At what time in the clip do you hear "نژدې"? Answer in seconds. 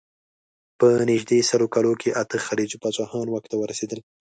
1.09-1.39